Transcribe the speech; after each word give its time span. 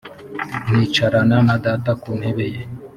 nkicarana 0.67 1.37
na 1.47 1.55
data 1.65 1.91
ku 2.01 2.09
ntebe 2.19 2.45
ye 2.53 2.61